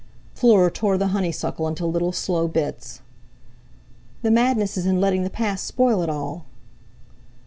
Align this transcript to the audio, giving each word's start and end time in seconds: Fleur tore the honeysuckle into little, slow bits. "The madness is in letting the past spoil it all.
Fleur 0.33 0.71
tore 0.71 0.97
the 0.97 1.09
honeysuckle 1.09 1.67
into 1.67 1.85
little, 1.85 2.11
slow 2.11 2.47
bits. 2.47 3.01
"The 4.23 4.31
madness 4.31 4.75
is 4.75 4.87
in 4.87 4.99
letting 4.99 5.21
the 5.21 5.29
past 5.29 5.63
spoil 5.63 6.01
it 6.01 6.09
all. 6.09 6.45